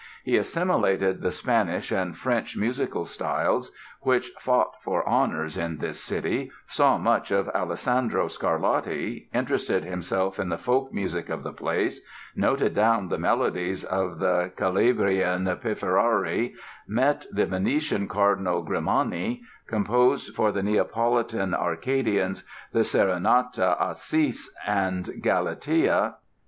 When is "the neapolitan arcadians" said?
20.51-22.43